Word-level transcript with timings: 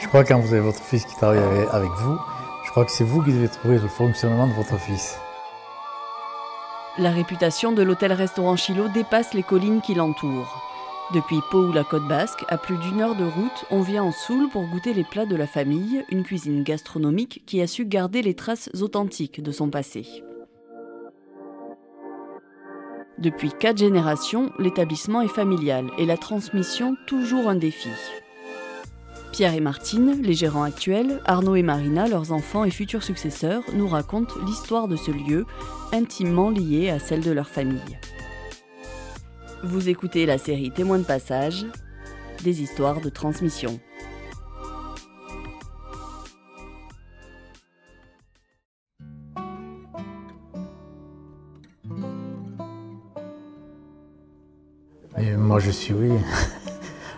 Je 0.00 0.08
crois 0.08 0.24
que 0.24 0.28
quand 0.28 0.40
vous 0.40 0.52
avez 0.52 0.62
votre 0.62 0.82
fils 0.82 1.04
qui 1.04 1.14
travaille 1.16 1.38
avec 1.70 1.90
vous, 1.90 2.18
je 2.64 2.70
crois 2.70 2.84
que 2.84 2.90
c'est 2.90 3.04
vous 3.04 3.22
qui 3.22 3.32
devez 3.32 3.48
trouver 3.48 3.78
le 3.78 3.88
fonctionnement 3.88 4.46
de 4.46 4.52
votre 4.52 4.78
fils. 4.78 5.18
La 6.98 7.10
réputation 7.10 7.72
de 7.72 7.82
l'hôtel-restaurant 7.82 8.56
Chilo 8.56 8.88
dépasse 8.88 9.34
les 9.34 9.42
collines 9.42 9.80
qui 9.80 9.94
l'entourent. 9.94 10.62
Depuis 11.14 11.40
Pau 11.50 11.68
ou 11.68 11.72
la 11.72 11.84
côte 11.84 12.06
basque, 12.08 12.44
à 12.48 12.56
plus 12.56 12.78
d'une 12.78 13.00
heure 13.00 13.14
de 13.14 13.24
route, 13.24 13.64
on 13.70 13.80
vient 13.80 14.02
en 14.02 14.12
Soule 14.12 14.48
pour 14.50 14.66
goûter 14.66 14.94
les 14.94 15.04
plats 15.04 15.26
de 15.26 15.36
la 15.36 15.46
famille, 15.46 16.04
une 16.10 16.22
cuisine 16.22 16.62
gastronomique 16.62 17.42
qui 17.46 17.60
a 17.60 17.66
su 17.66 17.84
garder 17.84 18.22
les 18.22 18.34
traces 18.34 18.70
authentiques 18.80 19.42
de 19.42 19.52
son 19.52 19.68
passé. 19.68 20.06
Depuis 23.18 23.52
quatre 23.52 23.78
générations, 23.78 24.50
l'établissement 24.58 25.20
est 25.20 25.28
familial 25.28 25.90
et 25.98 26.06
la 26.06 26.16
transmission 26.16 26.96
toujours 27.06 27.48
un 27.48 27.56
défi. 27.56 27.90
Pierre 29.32 29.54
et 29.54 29.60
Martine, 29.60 30.20
les 30.20 30.34
gérants 30.34 30.62
actuels, 30.62 31.22
Arnaud 31.24 31.56
et 31.56 31.62
Marina, 31.62 32.06
leurs 32.06 32.32
enfants 32.32 32.64
et 32.64 32.70
futurs 32.70 33.02
successeurs, 33.02 33.62
nous 33.72 33.88
racontent 33.88 34.34
l'histoire 34.44 34.88
de 34.88 34.96
ce 34.96 35.10
lieu, 35.10 35.46
intimement 35.90 36.50
lié 36.50 36.90
à 36.90 36.98
celle 36.98 37.22
de 37.22 37.30
leur 37.30 37.48
famille. 37.48 37.98
Vous 39.64 39.88
écoutez 39.88 40.26
la 40.26 40.36
série 40.36 40.70
Témoins 40.70 40.98
de 40.98 41.04
passage, 41.04 41.64
des 42.44 42.60
histoires 42.60 43.00
de 43.00 43.08
transmission. 43.08 43.80
Moi 55.38 55.58
je 55.58 55.70
suis, 55.70 55.92
oui, 55.92 56.10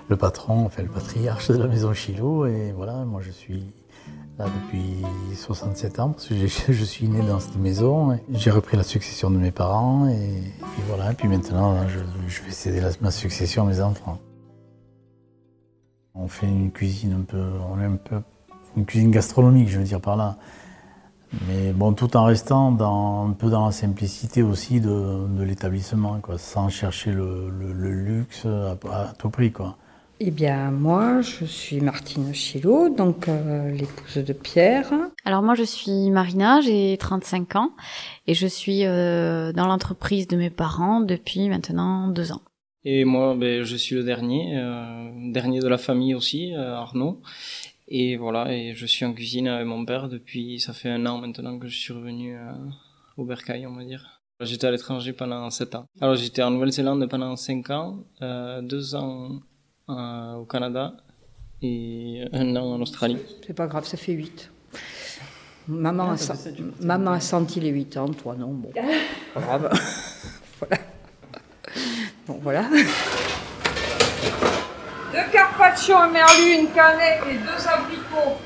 le 0.09 0.17
patron, 0.17 0.67
enfin 0.67 0.83
le 0.83 0.89
patriarche 0.89 1.51
de 1.51 1.57
la 1.57 1.67
maison 1.67 1.93
Chilo. 1.93 2.47
Et 2.47 2.73
voilà, 2.73 3.05
moi 3.05 3.21
je 3.23 3.31
suis 3.31 3.65
là 4.39 4.47
depuis 4.47 5.03
67 5.37 6.01
ans 6.01 6.11
parce 6.11 6.27
que 6.27 6.35
je 6.73 6.85
suis 6.85 7.09
né 7.09 7.21
dans 7.27 7.41
cette 7.41 7.57
maison. 7.57 8.19
J'ai 8.33 8.51
repris 8.51 8.77
la 8.77 8.83
succession 8.83 9.31
de 9.31 9.39
mes 9.39 9.51
parents 9.51 10.09
et, 10.09 10.43
voilà. 10.89 11.13
Et 11.13 11.15
puis 11.15 11.29
maintenant, 11.29 11.77
je, 11.89 12.43
vais 12.43 12.51
céder 12.51 12.83
ma 13.01 13.11
succession 13.11 13.65
à 13.65 13.67
mes 13.67 13.81
enfants. 13.81 14.19
On 16.15 16.29
fait 16.29 16.47
une 16.47 16.71
cuisine 16.71 17.13
un 17.13 17.25
peu, 17.25 17.43
on 17.71 17.81
est 17.81 17.87
un 17.87 17.97
peu 17.97 18.21
une 18.77 18.87
cuisine 18.87 19.11
gastronomique, 19.11 19.69
je 19.69 19.79
veux 19.79 19.85
dire 19.85 20.01
par 20.01 20.17
là. 20.17 20.37
Mais 21.49 21.73
bon, 21.73 21.93
tout 21.93 22.17
en 22.17 22.25
restant 22.25 22.79
un 23.27 23.33
peu 23.33 23.51
dans 23.51 23.67
la 23.67 23.73
simplicité 23.73 24.43
aussi 24.43 24.81
de, 24.81 25.27
l'établissement, 25.43 26.21
sans 26.37 26.69
chercher 26.69 27.11
le, 27.13 27.51
luxe 27.51 28.47
à, 28.47 29.13
tout 29.19 29.31
prix, 29.31 29.51
quoi. 29.51 29.77
Eh 30.21 30.31
bien, 30.31 30.71
moi, 30.71 31.21
je 31.23 31.45
suis 31.45 31.81
Martine 31.81 32.33
Chilot, 32.33 32.95
donc 32.95 33.29
euh, 33.29 33.71
l'épouse 33.73 34.25
de 34.25 34.33
Pierre. 34.33 34.93
Alors 35.25 35.43
moi, 35.43 35.55
je 35.55 35.65
suis 35.65 36.11
Marina, 36.11 36.61
j'ai 36.61 36.97
35 36.97 37.57
ans 37.57 37.73
et 38.27 38.35
je 38.35 38.47
suis 38.47 38.85
euh, 38.85 39.53
dans 39.53 39.67
l'entreprise 39.67 40.29
de 40.29 40.37
mes 40.37 40.51
parents 40.51 41.01
depuis 41.01 41.49
maintenant 41.49 42.09
deux 42.09 42.31
ans. 42.31 42.43
Et 42.85 43.05
moi, 43.05 43.35
ben, 43.35 43.65
je 43.65 43.77
suis 43.77 43.97
le 43.97 44.05
dernier, 44.05 44.57
euh, 44.57 45.11
dernier 45.33 45.59
de 45.59 45.69
la 45.69 45.79
famille 45.79 46.15
aussi, 46.15 46.55
Arnaud. 46.55 47.21
Et 47.89 48.17
voilà, 48.17 48.53
et 48.53 48.75
je 48.75 48.87
suis 48.87 49.05
en 49.05 49.13
cuisine 49.13 49.49
avec 49.49 49.67
mon 49.67 49.85
père 49.85 50.09
depuis, 50.09 50.61
ça 50.61 50.73
fait 50.73 50.91
un 50.91 51.05
an 51.07 51.19
maintenant 51.19 51.59
que 51.59 51.67
je 51.67 51.77
suis 51.77 51.93
revenu 51.93 52.37
au 53.17 53.25
Bercail, 53.25 53.67
on 53.67 53.75
va 53.75 53.85
dire. 53.85 54.23
J'étais 54.41 54.67
à 54.67 54.71
l'étranger 54.71 55.13
pendant 55.13 55.49
7 55.49 55.75
ans. 55.77 55.87
Alors 56.01 56.17
j'étais 56.17 56.43
en 56.43 56.51
Nouvelle-Zélande 56.51 57.09
pendant 57.09 57.37
5 57.37 57.71
ans, 57.71 58.05
euh, 58.21 58.61
2 58.63 58.95
ans 58.97 59.41
euh, 59.89 60.35
au 60.35 60.45
Canada 60.45 60.95
et 61.63 62.25
un 62.33 62.57
an 62.57 62.75
en 62.75 62.81
Australie. 62.81 63.19
C'est 63.47 63.55
pas 63.55 63.67
grave, 63.67 63.85
ça 63.85 63.97
fait 63.97 64.13
8. 64.13 64.51
Maman, 65.69 66.13
a, 66.13 66.17
maman 66.81 67.13
a 67.13 67.21
senti 67.21 67.61
les 67.61 67.71
8 67.71 67.97
ans, 67.97 68.09
toi 68.09 68.35
non, 68.39 68.49
bon. 68.49 68.71
voilà. 69.35 69.71
Bon, 72.27 72.39
voilà. 72.43 72.65
Deux 75.13 75.31
carpaccio, 75.33 75.97
un 75.97 76.09
merlu, 76.09 76.61
une 76.61 76.71
cannelle 76.71 77.23
et 77.31 77.39
deux 77.39 77.69
abricots. 77.69 78.39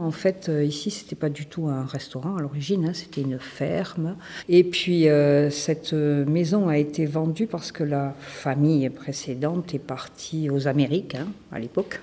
En 0.00 0.12
fait, 0.12 0.48
euh, 0.48 0.64
ici, 0.64 0.90
c'était 0.90 1.14
pas 1.14 1.28
du 1.28 1.44
tout 1.44 1.66
un 1.68 1.84
restaurant 1.84 2.36
à 2.36 2.40
l'origine, 2.40 2.86
hein, 2.86 2.92
c'était 2.94 3.20
une 3.20 3.38
ferme. 3.38 4.16
Et 4.48 4.64
puis, 4.64 5.08
euh, 5.08 5.50
cette 5.50 5.92
maison 5.92 6.68
a 6.68 6.78
été 6.78 7.04
vendue 7.04 7.46
parce 7.46 7.70
que 7.70 7.84
la 7.84 8.14
famille 8.18 8.88
précédente 8.88 9.74
est 9.74 9.78
partie 9.78 10.48
aux 10.48 10.66
Amériques 10.68 11.16
hein, 11.16 11.28
à 11.52 11.58
l'époque. 11.58 12.00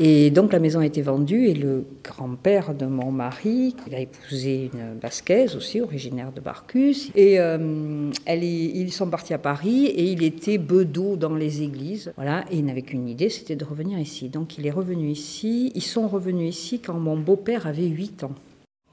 Et 0.00 0.30
donc 0.30 0.52
la 0.52 0.60
maison 0.60 0.78
a 0.78 0.86
été 0.86 1.02
vendue 1.02 1.46
et 1.46 1.54
le 1.54 1.84
grand-père 2.04 2.72
de 2.72 2.86
mon 2.86 3.10
mari, 3.10 3.74
il 3.88 3.94
a 3.96 4.00
épousé 4.00 4.70
une 4.72 4.94
basquaise 4.94 5.56
aussi, 5.56 5.80
originaire 5.80 6.30
de 6.30 6.40
Barcus, 6.40 7.10
et 7.16 7.40
euh, 7.40 8.10
ils 8.28 8.92
sont 8.92 9.10
partis 9.10 9.34
à 9.34 9.38
Paris 9.38 9.86
et 9.86 10.04
il 10.04 10.22
était 10.22 10.58
bedeau 10.58 11.16
dans 11.16 11.34
les 11.34 11.62
églises. 11.62 12.12
Voilà, 12.14 12.44
et 12.50 12.58
il 12.58 12.64
n'avait 12.64 12.82
qu'une 12.82 13.08
idée, 13.08 13.28
c'était 13.28 13.56
de 13.56 13.64
revenir 13.64 13.98
ici. 13.98 14.28
Donc 14.28 14.56
il 14.56 14.66
est 14.66 14.70
revenu 14.70 15.10
ici. 15.10 15.72
Ils 15.74 15.82
sont 15.82 16.06
revenus 16.06 16.56
ici 16.56 16.78
quand 16.78 16.94
mon 16.94 17.16
beau-père 17.16 17.66
avait 17.66 17.86
8 17.86 18.22
ans. 18.24 18.34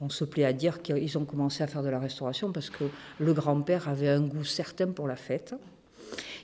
On 0.00 0.08
se 0.08 0.24
plaît 0.24 0.44
à 0.44 0.52
dire 0.52 0.82
qu'ils 0.82 1.16
ont 1.16 1.24
commencé 1.24 1.62
à 1.62 1.66
faire 1.68 1.82
de 1.82 1.88
la 1.88 1.98
restauration 1.98 2.52
parce 2.52 2.68
que 2.68 2.84
le 3.18 3.32
grand-père 3.32 3.88
avait 3.88 4.08
un 4.08 4.20
goût 4.20 4.44
certain 4.44 4.88
pour 4.88 5.06
la 5.06 5.16
fête. 5.16 5.54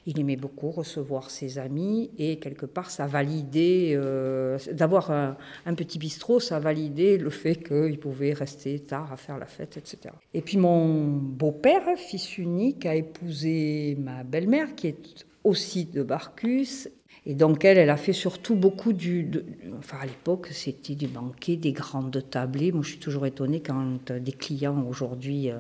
Il 0.06 0.18
aimait 0.18 0.36
beaucoup 0.36 0.70
recevoir 0.70 1.30
ses 1.30 1.58
amis 1.58 2.10
et 2.18 2.38
quelque 2.38 2.66
part, 2.66 2.90
ça 2.90 3.06
validait, 3.06 3.92
euh, 3.94 4.58
d'avoir 4.72 5.10
un, 5.10 5.36
petit 5.74 5.98
bistrot, 5.98 6.40
ça 6.40 6.58
validait 6.58 7.18
le 7.18 7.30
fait 7.30 7.56
qu'il 7.56 7.98
pouvait 7.98 8.32
rester 8.32 8.80
tard 8.80 9.12
à 9.12 9.16
faire 9.16 9.38
la 9.38 9.46
fête, 9.46 9.76
etc. 9.76 10.14
Et 10.34 10.40
puis 10.40 10.58
mon 10.58 11.06
beau-père, 11.06 11.82
fils 11.96 12.38
unique, 12.38 12.86
a 12.86 12.94
épousé 12.94 13.96
ma 14.00 14.24
belle-mère 14.24 14.74
qui 14.74 14.88
est 14.88 15.26
aussi 15.44 15.86
de 15.86 16.02
Barcus 16.02 16.88
et 17.24 17.34
donc 17.34 17.64
elle, 17.64 17.78
elle 17.78 17.90
a 17.90 17.96
fait 17.96 18.12
surtout 18.12 18.56
beaucoup 18.56 18.92
du... 18.92 19.30
enfin 19.78 19.98
à 20.00 20.06
l'époque, 20.06 20.48
c'était 20.50 20.96
du 20.96 21.06
banquet, 21.06 21.54
des 21.54 21.72
grandes 21.72 22.24
tablées. 22.28 22.72
Moi, 22.72 22.82
je 22.82 22.90
suis 22.90 22.98
toujours 22.98 23.26
étonnée 23.26 23.60
quand 23.60 24.10
des 24.10 24.32
clients 24.32 24.84
aujourd'hui 24.88 25.50
euh, 25.50 25.58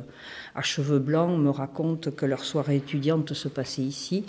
à 0.56 0.62
cheveux 0.62 0.98
blancs 0.98 1.38
me 1.38 1.50
racontent 1.50 2.10
que 2.10 2.26
leur 2.26 2.44
soirée 2.44 2.76
étudiante 2.76 3.32
se 3.32 3.46
passait 3.46 3.82
ici. 3.82 4.24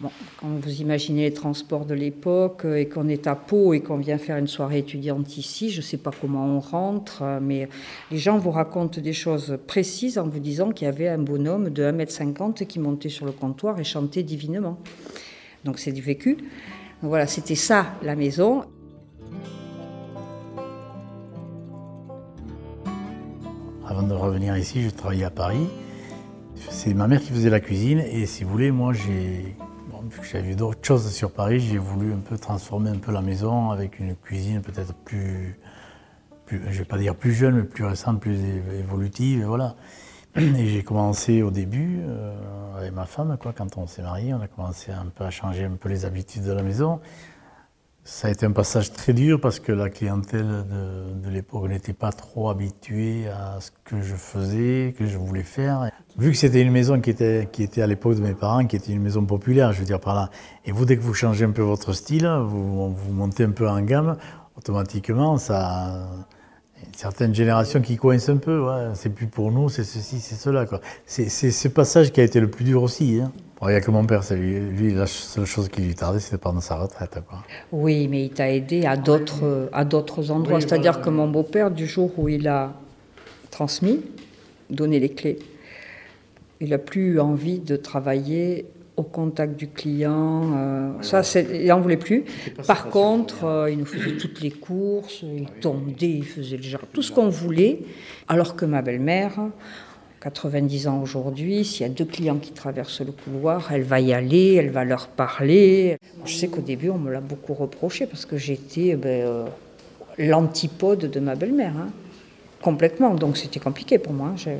Bon, 0.00 0.10
quand 0.40 0.48
vous 0.48 0.80
imaginez 0.80 1.22
les 1.22 1.34
transports 1.34 1.84
de 1.84 1.94
l'époque 1.94 2.64
euh, 2.64 2.76
et 2.76 2.88
qu'on 2.88 3.08
est 3.08 3.26
à 3.26 3.36
Pau 3.36 3.74
et 3.74 3.80
qu'on 3.80 3.98
vient 3.98 4.18
faire 4.18 4.38
une 4.38 4.48
soirée 4.48 4.78
étudiante 4.78 5.36
ici, 5.36 5.70
je 5.70 5.76
ne 5.76 5.82
sais 5.82 5.98
pas 5.98 6.10
comment 6.18 6.46
on 6.46 6.60
rentre, 6.60 7.22
euh, 7.22 7.40
mais 7.42 7.68
les 8.10 8.18
gens 8.18 8.38
vous 8.38 8.50
racontent 8.50 9.02
des 9.02 9.12
choses 9.12 9.58
précises 9.66 10.16
en 10.16 10.26
vous 10.26 10.40
disant 10.40 10.70
qu'il 10.70 10.86
y 10.86 10.88
avait 10.88 11.08
un 11.08 11.18
bonhomme 11.18 11.68
de 11.68 11.84
1m50 11.84 12.66
qui 12.66 12.80
montait 12.80 13.10
sur 13.10 13.26
le 13.26 13.32
comptoir 13.32 13.78
et 13.78 13.84
chantait 13.84 14.22
divinement. 14.22 14.78
Donc 15.64 15.78
c'est 15.78 15.92
du 15.92 16.02
vécu. 16.02 16.36
voilà, 17.02 17.26
c'était 17.26 17.54
ça 17.54 17.86
la 18.02 18.16
maison. 18.16 18.64
Avant 23.86 24.02
de 24.02 24.14
revenir 24.14 24.56
ici, 24.56 24.82
je 24.82 24.90
travaillais 24.90 25.24
à 25.24 25.30
Paris. 25.30 25.68
C'est 26.70 26.94
ma 26.94 27.06
mère 27.06 27.20
qui 27.20 27.30
faisait 27.30 27.50
la 27.50 27.60
cuisine 27.60 28.00
et 28.00 28.26
si 28.26 28.44
vous 28.44 28.50
voulez, 28.50 28.70
moi 28.70 28.92
j'ai 28.92 29.56
vu 30.10 30.20
que 30.20 30.26
j'avais 30.26 30.54
d'autres 30.54 30.84
choses 30.84 31.10
sur 31.10 31.30
Paris, 31.30 31.60
j'ai 31.60 31.78
voulu 31.78 32.12
un 32.12 32.18
peu 32.18 32.36
transformer 32.36 32.90
un 32.90 32.98
peu 32.98 33.12
la 33.12 33.22
maison 33.22 33.70
avec 33.70 33.98
une 33.98 34.14
cuisine 34.16 34.60
peut-être 34.60 34.94
plus, 34.94 35.58
plus, 36.46 36.62
je 36.70 36.78
vais 36.78 36.84
pas 36.84 36.98
dire 36.98 37.14
plus 37.14 37.32
jeune, 37.32 37.56
mais 37.56 37.62
plus 37.64 37.84
récente, 37.84 38.20
plus 38.20 38.38
évolutive, 38.78 39.40
et 39.40 39.44
voilà. 39.44 39.76
Et 40.36 40.66
j'ai 40.66 40.82
commencé 40.82 41.42
au 41.42 41.50
début 41.52 42.00
euh, 42.02 42.34
avec 42.76 42.92
ma 42.92 43.04
femme, 43.04 43.36
quand 43.40 43.76
on 43.76 43.86
s'est 43.86 44.02
marié, 44.02 44.34
on 44.34 44.40
a 44.40 44.48
commencé 44.48 44.90
un 44.90 45.06
peu 45.06 45.24
à 45.24 45.30
changer 45.30 45.64
un 45.64 45.76
peu 45.76 45.88
les 45.88 46.04
habitudes 46.04 46.42
de 46.42 46.52
la 46.52 46.62
maison. 46.62 47.00
Ça 48.02 48.28
a 48.28 48.30
été 48.32 48.44
un 48.44 48.50
passage 48.50 48.92
très 48.92 49.12
dur 49.12 49.40
parce 49.40 49.60
que 49.60 49.70
la 49.70 49.88
clientèle 49.90 50.66
de, 51.22 51.30
l'époque 51.30 51.68
n'était 51.68 51.92
pas 51.92 52.10
trop 52.10 52.50
habituée 52.50 53.28
à 53.28 53.60
ce 53.60 53.70
que 53.84 54.02
je 54.02 54.14
faisais, 54.14 54.94
que 54.98 55.06
je 55.06 55.16
voulais 55.16 55.44
faire. 55.44 55.90
Vu 56.18 56.32
que 56.32 56.36
c'était 56.36 56.60
une 56.60 56.72
maison 56.72 57.00
qui 57.00 57.10
était, 57.10 57.48
qui 57.50 57.62
était 57.62 57.80
à 57.80 57.86
l'époque 57.86 58.16
de 58.16 58.20
mes 58.20 58.34
parents, 58.34 58.66
qui 58.66 58.76
était 58.76 58.92
une 58.92 59.00
maison 59.00 59.24
populaire, 59.24 59.72
je 59.72 59.78
veux 59.78 59.86
dire 59.86 60.00
par 60.00 60.14
là, 60.14 60.30
et 60.66 60.72
vous, 60.72 60.84
dès 60.84 60.96
que 60.96 61.02
vous 61.02 61.14
changez 61.14 61.44
un 61.44 61.52
peu 61.52 61.62
votre 61.62 61.92
style, 61.92 62.26
vous 62.26 62.94
montez 63.12 63.44
un 63.44 63.52
peu 63.52 63.68
en 63.68 63.80
gamme, 63.80 64.16
automatiquement, 64.56 65.38
ça, 65.38 66.08
certaines 66.96 67.34
générations 67.34 67.80
qui 67.80 67.96
coincent 67.96 68.32
un 68.32 68.36
peu. 68.36 68.66
C'est 68.94 69.10
plus 69.10 69.26
pour 69.26 69.50
nous, 69.50 69.68
c'est 69.68 69.84
ceci, 69.84 70.20
c'est 70.20 70.34
cela. 70.34 70.66
C'est 71.06 71.28
ce 71.28 71.68
passage 71.68 72.12
qui 72.12 72.20
a 72.20 72.24
été 72.24 72.40
le 72.40 72.48
plus 72.48 72.64
dur 72.64 72.82
aussi. 72.82 73.20
Hein. 73.22 73.32
il 73.62 73.68
n'y 73.68 73.74
a 73.74 73.80
que 73.80 73.90
mon 73.90 74.04
père, 74.04 74.22
lui, 74.32 74.94
la 74.94 75.06
seule 75.06 75.44
chose 75.44 75.68
qui 75.68 75.82
lui 75.82 75.94
tardait, 75.94 76.20
c'était 76.20 76.38
pendant 76.38 76.60
sa 76.60 76.76
retraite. 76.76 77.18
Quoi. 77.28 77.42
Oui, 77.72 78.08
mais 78.08 78.26
il 78.26 78.30
t'a 78.30 78.50
aidé 78.50 78.86
à 78.86 78.96
d'autres 78.96 79.68
à 79.72 79.84
d'autres 79.84 80.30
endroits. 80.30 80.60
C'est-à-dire 80.60 81.00
que 81.00 81.10
mon 81.10 81.28
beau-père, 81.28 81.70
du 81.70 81.86
jour 81.86 82.12
où 82.18 82.28
il 82.28 82.48
a 82.48 82.72
transmis, 83.50 84.00
donné 84.70 85.00
les 85.00 85.10
clés, 85.10 85.38
il 86.60 86.70
n'a 86.70 86.78
plus 86.78 87.20
envie 87.20 87.58
de 87.58 87.76
travailler 87.76 88.66
au 88.96 89.02
contact 89.02 89.56
du 89.56 89.68
client. 89.68 90.52
Euh, 90.54 90.90
ça, 91.02 91.22
il 91.40 91.66
n'en 91.66 91.80
voulait 91.80 91.96
plus. 91.96 92.24
Par 92.66 92.88
contre, 92.90 93.44
euh, 93.44 93.70
il 93.70 93.78
nous 93.78 93.86
faisait 93.86 94.16
toutes 94.16 94.40
les 94.40 94.50
courses, 94.50 95.22
il 95.22 95.46
tondait, 95.60 96.10
il 96.10 96.24
faisait 96.24 96.60
genre, 96.62 96.82
tout 96.92 97.02
ce 97.02 97.10
qu'on 97.10 97.28
voulait. 97.28 97.80
Alors 98.28 98.54
que 98.54 98.64
ma 98.64 98.82
belle-mère, 98.82 99.32
90 100.20 100.88
ans 100.88 101.02
aujourd'hui, 101.02 101.64
s'il 101.64 101.82
y 101.82 101.84
a 101.84 101.92
deux 101.92 102.04
clients 102.04 102.38
qui 102.38 102.52
traversent 102.52 103.02
le 103.02 103.12
couloir, 103.12 103.72
elle 103.72 103.82
va 103.82 104.00
y 104.00 104.12
aller, 104.12 104.54
elle 104.54 104.70
va 104.70 104.84
leur 104.84 105.08
parler. 105.08 105.98
Je 106.24 106.34
sais 106.34 106.48
qu'au 106.48 106.62
début, 106.62 106.90
on 106.90 106.98
me 106.98 107.12
l'a 107.12 107.20
beaucoup 107.20 107.54
reproché 107.54 108.06
parce 108.06 108.24
que 108.24 108.36
j'étais 108.36 108.94
ben, 108.96 109.26
euh, 109.26 109.44
l'antipode 110.18 111.10
de 111.10 111.20
ma 111.20 111.34
belle-mère, 111.34 111.76
hein. 111.76 111.88
complètement. 112.62 113.14
Donc 113.14 113.36
c'était 113.36 113.60
compliqué 113.60 113.98
pour 113.98 114.12
moi. 114.12 114.34
Hein. 114.36 114.58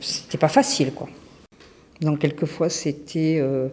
C'était 0.00 0.38
pas 0.38 0.48
facile, 0.48 0.92
quoi. 0.92 1.08
Donc 2.00 2.20
quelquefois, 2.20 2.68
c'était... 2.68 3.38
Euh, 3.40 3.68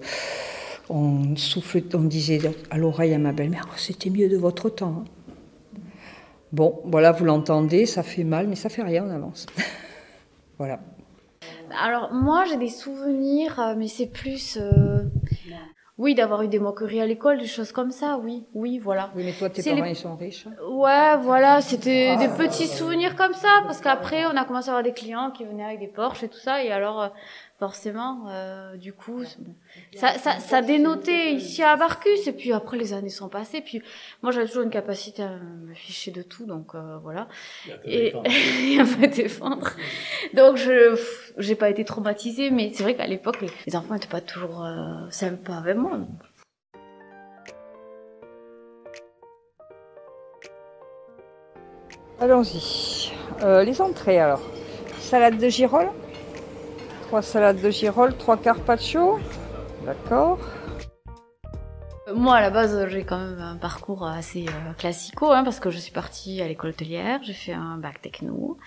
on 0.90 1.36
soufflait, 1.36 1.84
on 1.94 2.04
disait 2.04 2.40
à 2.70 2.78
l'oreille 2.78 3.14
à 3.14 3.18
ma 3.18 3.34
belle-mère, 3.34 3.68
oh, 3.70 3.74
c'était 3.78 4.10
mieux 4.10 4.30
de 4.30 4.38
votre 4.38 4.70
temps. 4.70 5.04
Hein. 5.04 5.82
Bon, 6.54 6.80
voilà, 6.86 7.12
vous 7.12 7.26
l'entendez, 7.26 7.86
ça 7.86 8.04
fait 8.04 8.24
mal, 8.24 8.48
mais 8.48 8.56
ça 8.56 8.70
fait 8.70 8.84
rien, 8.84 9.06
on 9.06 9.12
avance. 9.12 9.48
voilà. 10.58 10.80
Alors 11.84 12.14
moi, 12.14 12.46
j'ai 12.46 12.58
des 12.58 12.70
souvenirs, 12.70 13.60
euh, 13.60 13.76
mais 13.78 13.88
c'est 13.88 14.08
plus... 14.08 14.58
Euh, 14.60 15.04
oui, 15.98 16.14
d'avoir 16.14 16.44
eu 16.44 16.48
des 16.48 16.60
moqueries 16.60 17.02
à 17.02 17.08
l'école, 17.08 17.40
des 17.40 17.48
choses 17.48 17.72
comme 17.72 17.90
ça, 17.90 18.20
oui, 18.24 18.46
oui, 18.54 18.78
voilà. 18.78 19.10
Oui, 19.16 19.24
mais 19.26 19.34
toi, 19.34 19.50
tes 19.50 19.64
parents, 19.64 19.84
ils 19.84 19.96
sont 19.96 20.16
riches. 20.16 20.46
Hein. 20.46 20.54
ouais, 20.70 21.18
voilà, 21.18 21.60
c'était 21.60 22.16
des 22.18 22.28
petits 22.28 22.68
souvenirs 22.68 23.16
comme 23.16 23.34
ça, 23.34 23.48
parce 23.64 23.82
qu'après, 23.82 24.26
on 24.28 24.38
a 24.38 24.46
commencé 24.46 24.70
à 24.70 24.74
avoir 24.74 24.84
des 24.84 24.94
clients 24.94 25.32
qui 25.32 25.44
venaient 25.44 25.66
avec 25.66 25.80
des 25.80 25.88
Porsche 25.88 26.24
et 26.24 26.30
tout 26.30 26.38
ça, 26.38 26.64
et 26.64 26.72
alors, 26.72 27.12
forcément, 27.60 28.26
euh, 28.30 28.78
du 28.78 28.94
coup, 28.94 29.24
ça, 29.96 30.18
ça, 30.20 30.40
ça 30.40 30.62
dénotait 30.62 31.34
ici 31.34 31.64
à 31.64 31.76
Barcus, 31.76 32.28
et 32.28 32.32
puis 32.32 32.54
après 32.54 32.78
les 32.78 32.94
années 32.94 33.10
sont 33.10 33.30
passées, 33.30 33.62
puis 33.62 33.82
moi 34.22 34.32
j'avais 34.32 34.46
toujours 34.46 34.64
une 34.64 34.70
capacité 34.70 35.24
à 35.24 35.30
me 35.30 35.74
ficher 35.74 36.12
de 36.12 36.22
tout, 36.22 36.46
donc 36.46 36.76
euh, 36.76 36.98
voilà, 37.02 37.28
et, 37.84 38.14
à 38.14 38.20
me 38.84 39.08
défendre. 39.08 39.72
Donc 40.36 40.58
je 40.58 41.00
j'ai 41.38 41.56
pas 41.56 41.70
été 41.70 41.84
traumatisée, 41.84 42.52
mais 42.52 42.72
c'est 42.74 42.84
vrai 42.84 42.96
qu'à 42.96 43.08
l'époque 43.08 43.40
les, 43.42 43.76
enfants 43.76 43.96
n'étaient 43.96 44.08
pas 44.08 44.22
toujours 44.22 44.64
euh, 44.64 45.10
sympas 45.10 45.58
avec 45.58 45.78
moi. 45.78 46.00
Allons-y. 52.20 53.12
Euh, 53.44 53.64
les 53.64 53.80
entrées 53.82 54.20
alors. 54.20 54.42
Salade 55.00 55.38
de 55.38 55.50
girolles 55.50 55.92
Trois 57.08 57.22
salades 57.22 57.62
de 57.62 57.70
girolles, 57.70 58.18
trois 58.18 58.36
carpaccio. 58.36 59.18
D'accord. 59.86 60.40
Moi, 62.14 62.36
à 62.36 62.42
la 62.42 62.50
base, 62.50 62.86
j'ai 62.90 63.06
quand 63.06 63.18
même 63.18 63.40
un 63.40 63.56
parcours 63.56 64.06
assez 64.06 64.46
euh, 64.46 64.74
classico, 64.78 65.32
hein, 65.32 65.46
parce 65.46 65.62
que 65.62 65.72
je 65.72 65.78
suis 65.78 65.94
partie 65.94 66.42
à 66.42 66.50
l'école 66.50 66.72
hôtelière, 66.72 67.22
j'ai 67.24 67.32
fait 67.32 67.54
un 67.54 67.78
bac 67.78 68.02
techno, 68.02 68.58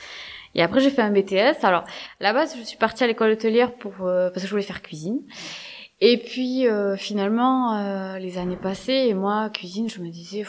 et 0.54 0.62
après 0.62 0.80
j'ai 0.80 0.88
fait 0.88 1.02
un 1.02 1.10
BTS. 1.10 1.64
Alors, 1.64 1.82
à 1.82 2.22
la 2.22 2.32
base, 2.32 2.56
je 2.56 2.62
suis 2.62 2.78
partie 2.78 3.04
à 3.04 3.06
l'école 3.06 3.32
hôtelière 3.32 3.74
pour 3.74 3.92
euh, 4.06 4.30
parce 4.30 4.40
que 4.40 4.46
je 4.46 4.50
voulais 4.52 4.62
faire 4.62 4.80
cuisine. 4.80 5.20
Et 6.00 6.16
puis 6.16 6.66
euh, 6.66 6.96
finalement, 6.96 8.16
les 8.16 8.38
années 8.38 8.56
passées, 8.56 9.04
et 9.08 9.12
moi, 9.12 9.50
cuisine, 9.50 9.90
je 9.90 10.00
me 10.00 10.08
disais, 10.08 10.46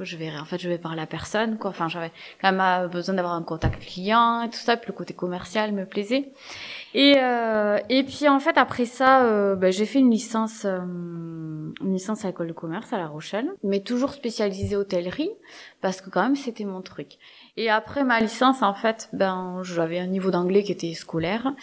je 0.00 0.16
vais, 0.16 0.30
en 0.34 0.46
fait, 0.46 0.58
je 0.58 0.68
vais 0.70 0.78
parler 0.78 1.02
à 1.02 1.06
personne, 1.06 1.58
quoi. 1.58 1.68
Enfin, 1.68 1.88
j'avais 1.88 2.10
quand 2.40 2.50
même 2.50 2.88
besoin 2.88 3.14
d'avoir 3.14 3.34
un 3.34 3.42
contact 3.42 3.82
client 3.82 4.40
et 4.40 4.48
tout 4.48 4.56
ça, 4.58 4.78
puis 4.78 4.88
le 4.88 4.96
côté 4.96 5.12
commercial 5.12 5.72
me 5.72 5.84
plaisait. 5.84 6.32
Et, 6.94 7.16
euh, 7.18 7.78
et 7.88 8.04
puis 8.04 8.28
en 8.28 8.38
fait 8.38 8.56
après 8.56 8.86
ça, 8.86 9.24
euh, 9.24 9.56
bah, 9.56 9.72
j'ai 9.72 9.84
fait 9.84 9.98
une 9.98 10.12
licence, 10.12 10.64
euh, 11.80 11.84
une 11.84 11.92
licence 11.92 12.24
à 12.24 12.28
l'école 12.28 12.48
de 12.48 12.52
commerce 12.52 12.92
à 12.92 12.98
La 12.98 13.06
Rochelle, 13.06 13.48
mais 13.62 13.80
toujours 13.80 14.12
spécialisée 14.12 14.76
hôtellerie 14.76 15.30
parce 15.80 16.00
que 16.00 16.10
quand 16.10 16.22
même 16.22 16.36
c'était 16.36 16.64
mon 16.64 16.82
truc. 16.82 17.18
Et 17.56 17.70
après 17.70 18.04
ma 18.04 18.20
licence 18.20 18.62
en 18.62 18.74
fait, 18.74 19.08
ben 19.12 19.60
j'avais 19.62 19.98
un 19.98 20.06
niveau 20.06 20.30
d'anglais 20.30 20.62
qui 20.62 20.72
était 20.72 20.92
scolaire. 20.94 21.54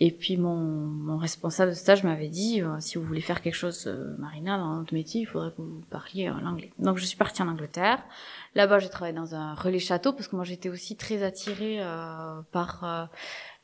Et 0.00 0.10
puis 0.10 0.36
mon, 0.36 0.56
mon 0.56 1.18
responsable 1.18 1.72
de 1.72 1.76
stage 1.76 2.04
m'avait 2.04 2.28
dit 2.28 2.62
si 2.78 2.98
vous 2.98 3.04
voulez 3.04 3.20
faire 3.20 3.42
quelque 3.42 3.54
chose, 3.54 3.92
Marina, 4.18 4.56
dans 4.56 4.76
notre 4.76 4.94
métier, 4.94 5.22
il 5.22 5.26
faudrait 5.26 5.50
que 5.50 5.60
vous 5.60 5.82
parliez 5.90 6.32
l'anglais. 6.42 6.72
Donc 6.78 6.98
je 6.98 7.04
suis 7.04 7.16
partie 7.16 7.42
en 7.42 7.48
Angleterre. 7.48 8.02
Là-bas 8.54 8.78
j'ai 8.78 8.88
travaillé 8.88 9.14
dans 9.14 9.34
un 9.34 9.54
relais 9.54 9.78
château 9.78 10.12
parce 10.12 10.28
que 10.28 10.36
moi 10.36 10.44
j'étais 10.44 10.68
aussi 10.68 10.96
très 10.96 11.22
attirée 11.22 11.82
par 12.52 13.10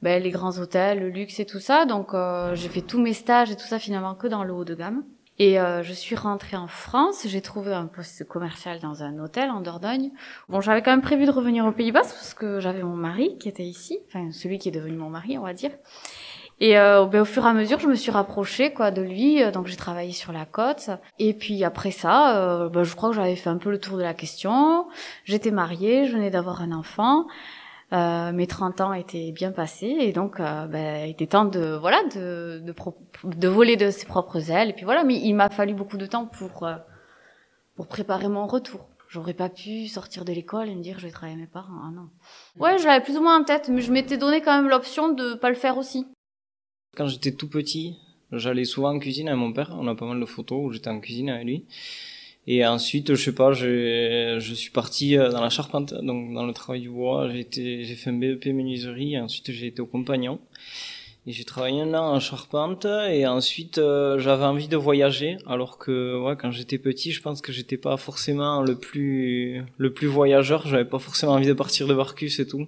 ben, 0.04 0.22
les 0.22 0.30
grands 0.30 0.58
hôtels, 0.58 1.00
le 1.00 1.08
luxe 1.08 1.40
et 1.40 1.46
tout 1.46 1.60
ça. 1.60 1.86
Donc 1.86 2.12
euh, 2.12 2.54
j'ai 2.54 2.68
fait 2.68 2.82
tous 2.82 3.00
mes 3.00 3.14
stages 3.14 3.50
et 3.50 3.56
tout 3.56 3.66
ça 3.66 3.78
finalement 3.78 4.14
que 4.14 4.26
dans 4.26 4.44
le 4.44 4.52
haut 4.52 4.66
de 4.66 4.74
gamme. 4.74 5.02
Et 5.38 5.58
euh, 5.58 5.82
je 5.82 5.92
suis 5.92 6.14
rentrée 6.14 6.56
en 6.56 6.68
France, 6.68 7.26
j'ai 7.26 7.40
trouvé 7.40 7.74
un 7.74 7.86
poste 7.86 8.24
commercial 8.24 8.78
dans 8.78 9.02
un 9.02 9.18
hôtel 9.18 9.50
en 9.50 9.60
Dordogne. 9.60 10.12
Bon, 10.48 10.60
j'avais 10.60 10.80
quand 10.80 10.92
même 10.92 11.02
prévu 11.02 11.26
de 11.26 11.32
revenir 11.32 11.66
aux 11.66 11.72
Pays-Bas 11.72 12.02
parce 12.02 12.34
que 12.34 12.60
j'avais 12.60 12.82
mon 12.82 12.94
mari 12.94 13.36
qui 13.38 13.48
était 13.48 13.64
ici, 13.64 13.98
enfin 14.06 14.30
celui 14.30 14.58
qui 14.58 14.68
est 14.68 14.72
devenu 14.72 14.96
mon 14.96 15.10
mari, 15.10 15.36
on 15.36 15.42
va 15.42 15.52
dire. 15.52 15.72
Et 16.60 16.78
euh, 16.78 17.04
ben, 17.06 17.22
au 17.22 17.24
fur 17.24 17.44
et 17.44 17.48
à 17.48 17.52
mesure, 17.52 17.80
je 17.80 17.88
me 17.88 17.96
suis 17.96 18.12
rapprochée 18.12 18.72
quoi 18.72 18.92
de 18.92 19.02
lui, 19.02 19.42
donc 19.50 19.66
j'ai 19.66 19.74
travaillé 19.74 20.12
sur 20.12 20.30
la 20.30 20.44
côte. 20.46 20.90
Et 21.18 21.34
puis 21.34 21.64
après 21.64 21.90
ça, 21.90 22.68
ben, 22.72 22.84
je 22.84 22.94
crois 22.94 23.10
que 23.10 23.16
j'avais 23.16 23.34
fait 23.34 23.50
un 23.50 23.58
peu 23.58 23.72
le 23.72 23.80
tour 23.80 23.98
de 23.98 24.02
la 24.02 24.14
question. 24.14 24.86
J'étais 25.24 25.50
mariée, 25.50 26.06
je 26.06 26.12
venais 26.12 26.30
d'avoir 26.30 26.62
un 26.62 26.70
enfant. 26.70 27.26
Euh, 27.92 28.32
mes 28.32 28.46
30 28.46 28.80
ans 28.80 28.92
étaient 28.92 29.30
bien 29.30 29.52
passés 29.52 29.94
et 30.00 30.12
donc 30.12 30.40
euh, 30.40 30.66
ben, 30.66 31.06
il 31.06 31.10
était 31.10 31.26
temps 31.26 31.44
de 31.44 31.76
voilà 31.76 32.02
de, 32.14 32.60
de, 32.64 32.74
de, 33.24 33.48
voler 33.48 33.76
de 33.76 33.90
ses 33.90 34.06
propres 34.06 34.50
ailes. 34.50 34.70
Et 34.70 34.72
puis 34.72 34.84
voilà 34.84 35.04
mais 35.04 35.16
il 35.16 35.34
m'a 35.34 35.50
fallu 35.50 35.74
beaucoup 35.74 35.98
de 35.98 36.06
temps 36.06 36.26
pour 36.26 36.64
euh, 36.64 36.76
pour 37.76 37.86
préparer 37.86 38.28
mon 38.28 38.46
retour. 38.46 38.88
J'aurais 39.08 39.34
pas 39.34 39.50
pu 39.50 39.86
sortir 39.86 40.24
de 40.24 40.32
l'école 40.32 40.68
et 40.68 40.74
me 40.74 40.82
dire 40.82 40.98
je 40.98 41.06
vais 41.06 41.12
travailler 41.12 41.38
mes 41.38 41.46
parents 41.46 41.82
ah 41.86 41.90
non. 41.94 42.08
Ouais 42.58 42.78
je 42.78 42.86
l'avais 42.86 43.04
plus 43.04 43.16
ou 43.18 43.22
moins 43.22 43.38
en 43.38 43.44
tête 43.44 43.68
mais 43.68 43.82
je 43.82 43.92
m'étais 43.92 44.16
donné 44.16 44.40
quand 44.40 44.56
même 44.56 44.70
l'option 44.70 45.12
de 45.12 45.34
pas 45.34 45.50
le 45.50 45.54
faire 45.54 45.76
aussi. 45.76 46.06
Quand 46.96 47.06
j'étais 47.06 47.32
tout 47.32 47.48
petit 47.48 47.98
j'allais 48.32 48.64
souvent 48.64 48.94
en 48.94 48.98
cuisine 48.98 49.28
avec 49.28 49.38
mon 49.38 49.52
père. 49.52 49.76
On 49.78 49.86
a 49.86 49.94
pas 49.94 50.06
mal 50.06 50.18
de 50.18 50.26
photos 50.26 50.58
où 50.64 50.72
j'étais 50.72 50.90
en 50.90 51.00
cuisine 51.00 51.28
avec 51.28 51.44
lui 51.44 51.66
et 52.46 52.66
ensuite, 52.66 53.14
je 53.14 53.22
sais 53.22 53.34
pas, 53.34 53.52
je, 53.52 54.36
je 54.38 54.54
suis 54.54 54.70
parti 54.70 55.16
euh, 55.16 55.30
dans 55.30 55.40
la 55.40 55.48
charpente, 55.48 55.94
donc 55.94 56.34
dans 56.34 56.44
le 56.44 56.52
travail 56.52 56.82
du 56.82 56.90
bois. 56.90 57.28
J'ai 57.30 57.40
été, 57.40 57.84
j'ai 57.84 57.94
fait 57.94 58.10
un 58.10 58.14
BEP 58.14 58.46
menuiserie 58.46 59.14
et 59.14 59.20
ensuite 59.20 59.50
j'ai 59.50 59.66
été 59.68 59.80
au 59.80 59.86
compagnon. 59.86 60.38
Et 61.26 61.32
j'ai 61.32 61.44
travaillé 61.44 61.80
un 61.80 61.94
an 61.94 62.14
en 62.14 62.20
charpente 62.20 62.84
et 62.84 63.26
ensuite 63.26 63.78
euh, 63.78 64.18
j'avais 64.18 64.44
envie 64.44 64.68
de 64.68 64.76
voyager 64.76 65.38
alors 65.46 65.78
que 65.78 66.22
ouais 66.22 66.36
quand 66.38 66.50
j'étais 66.50 66.76
petit 66.76 67.12
je 67.12 67.22
pense 67.22 67.40
que 67.40 67.50
j'étais 67.50 67.78
pas 67.78 67.96
forcément 67.96 68.60
le 68.60 68.74
plus 68.74 69.64
le 69.78 69.92
plus 69.94 70.06
voyageur 70.06 70.66
j'avais 70.66 70.84
pas 70.84 70.98
forcément 70.98 71.32
envie 71.32 71.46
de 71.46 71.54
partir 71.54 71.86
de 71.86 71.94
Barcus 71.94 72.40
et 72.40 72.46
tout 72.46 72.66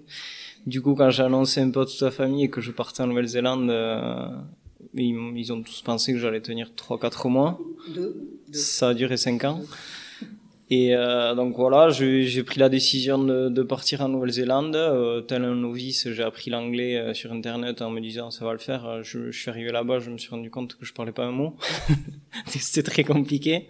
du 0.67 0.81
coup 0.81 0.95
quand 0.95 1.11
j'ai 1.11 1.23
annoncé 1.23 1.61
un 1.61 1.71
peu 1.71 1.83
à 1.83 1.85
toute 1.85 2.01
la 2.01 2.11
famille 2.11 2.45
et 2.45 2.49
que 2.49 2.63
je 2.63 2.71
partais 2.71 3.03
en 3.03 3.09
Nouvelle-Zélande 3.09 3.69
euh, 3.69 4.27
ils, 4.97 5.33
ils, 5.37 5.53
ont 5.53 5.63
tous 5.63 5.83
pensé 5.83 6.13
que 6.13 6.19
j'allais 6.19 6.41
tenir 6.41 6.71
3-4 6.77 7.29
mois. 7.29 7.61
Ça 8.53 8.91
a 8.91 8.95
duré 8.95 9.17
5 9.17 9.45
ans. 9.45 9.63
Et 10.69 10.97
euh, 10.97 11.35
donc 11.37 11.55
voilà, 11.55 11.91
j'ai 11.91 12.43
pris 12.43 12.59
la 12.59 12.69
décision 12.69 13.23
de, 13.23 13.49
de 13.49 13.63
partir 13.63 14.01
en 14.01 14.09
Nouvelle-Zélande. 14.09 14.75
Euh, 14.75 15.21
tel 15.21 15.45
un 15.45 15.55
novice, 15.55 16.11
j'ai 16.11 16.23
appris 16.25 16.51
l'anglais 16.51 16.97
euh, 16.97 17.15
sur 17.15 17.33
Internet 17.33 17.83
en 17.83 17.91
me 17.91 18.01
disant 18.01 18.33
ça 18.33 18.45
va 18.45 18.53
le 18.53 18.59
faire. 18.59 18.85
Euh, 18.85 19.03
je, 19.05 19.31
je 19.31 19.39
suis 19.39 19.49
arrivé 19.49 19.71
là-bas, 19.71 20.01
je 20.01 20.11
me 20.11 20.19
suis 20.19 20.31
rendu 20.31 20.51
compte 20.51 20.75
que 20.75 20.85
je 20.85 20.93
parlais 20.93 21.13
pas 21.13 21.25
un 21.25 21.31
mot. 21.31 21.55
C'était 22.47 22.83
très 22.83 23.05
compliqué. 23.05 23.69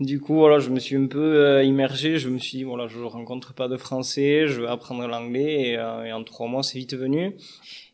Du 0.00 0.18
coup, 0.18 0.34
voilà, 0.34 0.58
je 0.58 0.70
me 0.70 0.80
suis 0.80 0.96
un 0.96 1.06
peu 1.06 1.18
euh, 1.20 1.62
immergé. 1.62 2.18
Je 2.18 2.28
me 2.28 2.38
suis 2.38 2.58
dit, 2.58 2.64
voilà, 2.64 2.88
je 2.88 2.98
rencontre 3.00 3.52
pas 3.54 3.68
de 3.68 3.76
français, 3.76 4.46
je 4.46 4.62
vais 4.62 4.68
apprendre 4.68 5.06
l'anglais. 5.06 5.60
Et, 5.60 5.72
et 5.74 6.12
en 6.12 6.24
trois 6.24 6.48
mois, 6.48 6.62
c'est 6.62 6.78
vite 6.78 6.94
venu. 6.94 7.36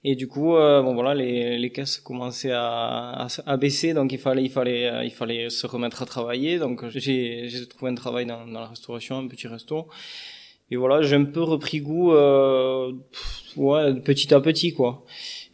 Et 0.08 0.14
du 0.14 0.28
coup, 0.28 0.54
euh, 0.54 0.82
bon 0.82 0.94
voilà, 0.94 1.16
les, 1.16 1.58
les 1.58 1.70
caisses 1.72 1.98
commençaient 1.98 2.52
à, 2.52 3.26
à, 3.44 3.56
baisser, 3.56 3.92
donc 3.92 4.12
il 4.12 4.20
fallait, 4.20 4.44
il 4.44 4.50
fallait, 4.50 4.86
euh, 4.86 5.02
il 5.02 5.10
fallait 5.10 5.50
se 5.50 5.66
remettre 5.66 6.00
à 6.00 6.06
travailler. 6.06 6.60
Donc 6.60 6.86
j'ai, 6.90 7.48
j'ai 7.48 7.66
trouvé 7.66 7.90
un 7.90 7.96
travail 7.96 8.24
dans, 8.24 8.46
dans 8.46 8.60
la 8.60 8.68
restauration, 8.68 9.18
un 9.18 9.26
petit 9.26 9.48
resto. 9.48 9.88
Et 10.70 10.76
voilà, 10.76 11.02
j'ai 11.02 11.16
un 11.16 11.24
peu 11.24 11.42
repris 11.42 11.80
goût, 11.80 12.12
euh, 12.12 12.92
ouais, 13.56 13.94
petit 14.00 14.32
à 14.32 14.40
petit 14.40 14.72
quoi. 14.74 15.04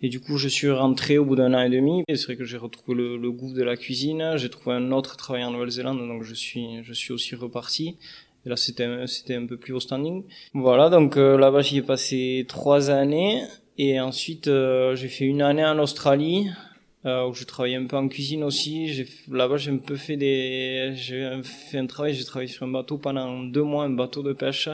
Et 0.05 0.09
du 0.09 0.19
coup, 0.19 0.37
je 0.37 0.49
suis 0.49 0.69
rentré 0.69 1.17
au 1.17 1.25
bout 1.25 1.37
d'un 1.37 1.55
an 1.55 1.63
et 1.63 1.71
demi. 1.71 2.03
C'est 2.09 2.25
vrai 2.25 2.37
que 2.37 2.45
j'ai 2.45 2.57
retrouvé 2.57 2.97
le, 2.97 3.17
le, 3.17 3.31
goût 3.31 3.53
de 3.53 3.63
la 3.63 3.77
cuisine. 3.77 4.33
J'ai 4.37 4.51
trouvé 4.51 4.75
un 4.75 4.91
autre 4.91 5.17
travail 5.17 5.45
en 5.45 5.53
Nouvelle-Zélande, 5.53 5.99
donc 5.99 6.25
je 6.25 6.35
suis, 6.35 6.83
je 6.83 6.93
suis 6.93 7.13
aussi 7.13 7.37
reparti. 7.37 7.97
Et 8.45 8.49
là, 8.49 8.57
c'était, 8.57 9.07
c'était 9.07 9.37
un 9.37 9.47
peu 9.47 9.57
plus 9.57 9.73
haut 9.73 9.81
standing. 9.81 10.25
Voilà, 10.55 10.91
donc 10.91 11.17
euh, 11.17 11.39
là-bas, 11.39 11.63
j'y 11.63 11.79
ai 11.79 11.83
passé 11.83 12.45
trois 12.49 12.91
années. 12.91 13.45
Et 13.79 14.01
ensuite, 14.01 14.49
euh, 14.49 14.97
j'ai 14.97 15.09
fait 15.09 15.25
une 15.25 15.41
année 15.41 15.65
en 15.65 15.79
Australie 15.79 16.51
euh, 17.07 17.29
où 17.29 17.35
je 17.35 17.45
travaillais 17.45 17.77
un 17.77 17.87
peu 17.87 17.97
en 17.97 18.09
cuisine 18.09 18.43
aussi. 18.43 19.07
Là-bas, 19.31 19.57
j'ai 19.57 19.71
un 19.71 19.77
peu 19.77 19.95
fait 19.95 20.17
des, 20.17 20.93
j'ai 20.97 21.31
fait 21.45 21.79
un 21.79 21.87
travail. 21.87 22.15
J'ai 22.15 22.25
travaillé 22.25 22.51
sur 22.51 22.67
un 22.67 22.71
bateau 22.71 22.99
pendant 22.99 23.45
deux 23.45 23.63
mois, 23.63 23.85
un 23.85 23.91
bateau 23.91 24.25
de 24.25 24.33
pêche. 24.33 24.69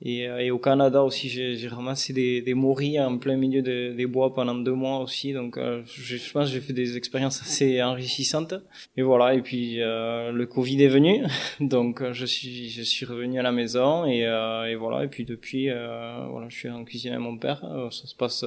Et, 0.00 0.28
euh, 0.28 0.38
et, 0.38 0.50
au 0.52 0.58
Canada 0.58 1.02
aussi, 1.02 1.28
j'ai 1.28 1.68
ramassé 1.68 2.12
des, 2.12 2.40
des 2.40 2.54
morilles 2.54 3.00
en 3.00 3.18
plein 3.18 3.36
milieu 3.36 3.62
de, 3.62 3.92
des 3.96 4.06
bois 4.06 4.32
pendant 4.32 4.54
deux 4.54 4.72
mois 4.72 5.00
aussi. 5.00 5.32
Donc, 5.32 5.58
euh, 5.58 5.82
je, 5.86 6.16
je, 6.16 6.32
pense 6.32 6.46
que 6.46 6.54
j'ai 6.54 6.60
fait 6.60 6.72
des 6.72 6.96
expériences 6.96 7.42
assez 7.42 7.82
enrichissantes. 7.82 8.54
Et 8.96 9.02
voilà. 9.02 9.34
Et 9.34 9.42
puis, 9.42 9.82
euh, 9.82 10.30
le 10.30 10.46
Covid 10.46 10.80
est 10.84 10.88
venu, 10.88 11.24
donc 11.60 12.02
je 12.12 12.26
suis 12.26 12.70
je 12.70 12.82
suis 12.82 13.06
revenu 13.06 13.40
à 13.40 13.42
la 13.42 13.50
maison 13.50 14.06
et, 14.06 14.20
et 14.20 14.74
voilà. 14.76 15.04
Et 15.04 15.08
puis 15.08 15.24
depuis, 15.24 15.68
voilà, 15.68 16.46
je 16.48 16.56
suis 16.56 16.70
en 16.70 16.84
cuisine 16.84 17.12
avec 17.12 17.24
mon 17.24 17.36
père. 17.36 17.60
ça 17.90 18.06
se 18.06 18.14
passe 18.14 18.44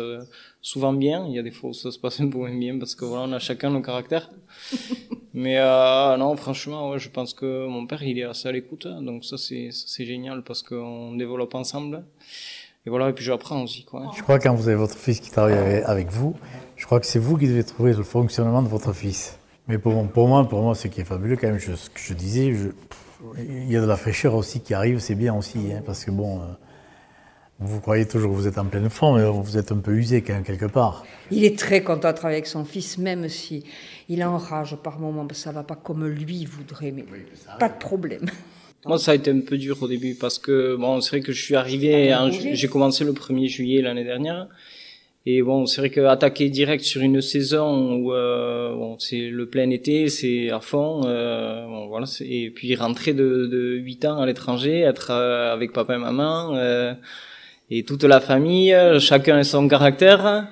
souvent 0.62 0.94
bien. 0.94 1.26
Il 1.28 1.34
y 1.34 1.40
a 1.40 1.44
des 1.44 1.52
fois 1.52 1.72
où 1.72 1.74
ça 1.74 1.92
se 1.92 2.00
passe 2.00 2.22
un 2.22 2.30
peu 2.30 2.38
moins 2.38 2.58
bien 2.58 2.80
parce 2.80 2.96
que 2.96 3.04
voilà, 3.04 3.26
on 3.28 3.34
a 3.34 3.40
chacun 3.40 3.72
nos 3.72 3.82
caractères. 3.82 4.30
Mais 5.34 5.58
euh, 5.60 6.18
non, 6.18 6.36
franchement, 6.36 6.92
ouais, 6.92 7.00
je 7.00 7.10
pense 7.10 7.34
que 7.34 7.68
mon 7.68 7.86
père, 7.88 8.04
il 8.04 8.20
est 8.20 8.24
assez 8.24 8.48
à 8.48 8.52
l'écoute. 8.52 8.86
Hein. 8.86 9.02
donc 9.02 9.24
ça, 9.24 9.38
c'est 9.38 9.72
génial 10.06 10.44
parce 10.44 10.62
qu'on 10.62 11.16
développe 11.16 11.56
ensemble. 11.56 12.04
Et 12.86 12.90
voilà, 12.90 13.10
et 13.10 13.14
puis 13.14 13.24
j'apprends 13.24 13.62
aussi. 13.62 13.86
Quoi. 13.86 14.12
Je 14.16 14.24
crois 14.24 14.40
que 14.40 14.44
quand 14.44 14.56
vous 14.56 14.68
avez 14.68 14.78
votre 14.78 14.98
fils 14.98 15.20
qui 15.20 15.30
travaille 15.30 15.84
avec 15.86 16.10
vous, 16.10 16.36
je 16.76 16.86
crois 16.86 17.00
que 17.00 17.06
c'est 17.06 17.20
vous 17.20 17.38
qui 17.38 17.48
devez 17.48 17.64
trouver 17.64 17.94
le 17.94 18.04
fonctionnement 18.04 18.64
de 18.64 18.68
votre 18.68 18.92
fils. 18.92 19.38
Mais 19.68 19.78
pour, 19.78 19.94
moi, 19.94 20.48
pour 20.48 20.62
moi, 20.62 20.76
ce 20.76 20.88
qui 20.88 21.02
est 21.02 21.06
fabuleux, 21.06 21.38
quand 21.38 21.48
même, 21.48 21.60
je, 21.60 21.76
ce 21.76 21.90
que 21.90 22.00
je 22.00 22.14
disais, 22.14 22.54
il 23.38 23.72
y 23.72 23.78
a 23.78 23.82
de 23.82 23.86
la 23.86 23.96
fraîcheur 23.96 24.36
aussi 24.36 24.62
qui 24.62 24.74
arrive, 24.74 25.00
c'est 25.00 25.16
bien 25.16 25.36
aussi, 25.36 25.60
hein, 25.72 25.84
parce 25.86 26.04
que 26.04 26.12
bon, 26.12 26.40
euh, 26.40 26.46
vous 27.62 27.80
croyez 27.80 28.08
toujours 28.08 28.32
que 28.32 28.36
vous 28.36 28.48
êtes 28.48 28.58
en 28.58 28.66
pleine 28.66 28.90
forme, 28.90 29.20
mais 29.20 29.30
vous 29.30 29.58
êtes 29.58 29.72
un 29.72 29.78
peu 29.78 29.92
usé 29.92 30.22
quand 30.22 30.34
même, 30.34 30.44
quelque 30.44 30.66
part. 30.66 31.06
Il 31.30 31.46
est 31.46 31.58
très 31.58 31.82
content 31.82 32.12
de 32.12 32.18
travailler 32.18 32.38
avec 32.38 32.48
son 32.48 32.66
fils, 32.66 32.98
même 32.98 33.30
si 33.30 33.64
il 34.10 34.24
enrage 34.24 34.76
par 34.78 35.00
moments, 35.00 35.26
parce 35.26 35.40
que 35.40 35.44
ça 35.44 35.52
va 35.52 35.64
pas 35.64 35.76
comme 35.76 36.08
lui 36.08 36.46
voudrait, 36.46 36.92
mais 36.92 37.06
pas 37.60 37.70
de 37.70 37.78
problème. 37.78 38.26
Moi, 38.86 38.98
ça 38.98 39.12
a 39.12 39.16
été 39.16 39.30
un 39.30 39.42
peu 39.42 39.58
dur 39.58 39.78
au 39.82 39.88
début 39.88 40.16
parce 40.16 40.40
que 40.40 40.76
bon, 40.76 41.02
c'est 41.02 41.12
vrai 41.12 41.22
que 41.22 41.32
je 41.32 41.42
suis 41.42 41.56
arrivé, 41.56 42.16
j'ai 42.54 42.68
commencé 42.68 43.04
le 43.04 43.14
1er 43.14 43.48
juillet 43.48 43.82
l'année 43.82 44.04
dernière. 44.04 44.48
Et 45.28 45.44
bon, 45.44 45.68
c'est 45.68 45.82
vrai 45.82 45.92
qu'attaquer 45.92 46.50
direct 46.50 46.84
sur 46.84 47.02
une 47.02 47.22
saison 47.22 47.94
où 47.94 48.12
euh, 48.12 48.74
bon, 48.74 48.98
c'est 48.98 49.30
le 49.30 49.46
plein 49.46 49.70
été, 49.70 50.10
c'est 50.10 50.50
à 50.50 50.60
fond. 50.60 51.02
Euh, 51.06 51.64
bon, 51.68 51.88
voilà, 51.90 52.08
et 52.22 52.50
puis 52.50 52.76
rentrer 52.76 53.14
de, 53.14 53.46
de 53.46 53.76
8 53.76 54.06
ans 54.06 54.20
à 54.20 54.26
l'étranger, 54.26 54.80
être 54.80 55.12
euh, 55.12 55.54
avec 55.54 55.74
papa 55.74 55.94
et 55.94 56.00
maman, 56.00 56.56
euh, 56.56 56.96
et 57.72 57.84
toute 57.84 58.04
la 58.04 58.20
famille, 58.20 58.76
chacun 59.00 59.38
a 59.38 59.44
son 59.44 59.68
caractère. 59.68 60.48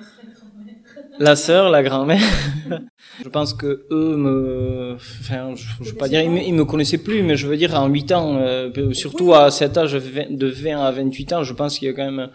La 1.20 1.36
sœur, 1.36 1.68
la 1.68 1.82
grand-mère. 1.82 2.22
je 3.22 3.28
pense 3.28 3.52
que 3.52 3.84
eux 3.90 4.16
me, 4.16 4.94
enfin, 4.94 5.54
je, 5.54 5.84
je 5.84 5.90
veux 5.90 5.96
pas 5.96 6.08
dire, 6.08 6.22
ils 6.22 6.30
me, 6.30 6.60
me, 6.60 6.64
connaissaient 6.64 6.96
plus, 6.96 7.22
mais 7.22 7.36
je 7.36 7.46
veux 7.46 7.58
dire, 7.58 7.74
en 7.74 7.88
8 7.88 8.12
ans, 8.12 8.38
euh, 8.40 8.92
surtout 8.94 9.34
à 9.34 9.50
cet 9.50 9.76
âge 9.76 9.92
de 9.92 10.46
20 10.46 10.80
à 10.80 10.90
28 10.90 11.32
ans, 11.34 11.42
je 11.42 11.52
pense 11.52 11.78
qu'il 11.78 11.88
y 11.88 11.90
a 11.90 11.94
quand 11.94 12.10
même 12.10 12.30